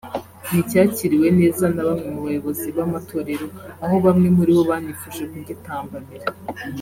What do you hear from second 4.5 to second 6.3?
bo banifuje kugitambamira